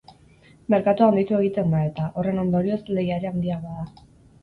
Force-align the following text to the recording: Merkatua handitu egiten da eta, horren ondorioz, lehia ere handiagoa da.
Merkatua 0.73 1.09
handitu 1.13 1.37
egiten 1.41 1.75
da 1.77 1.83
eta, 1.91 2.09
horren 2.23 2.45
ondorioz, 2.47 2.83
lehia 2.99 3.23
ere 3.23 3.35
handiagoa 3.35 3.81
da. 3.89 4.05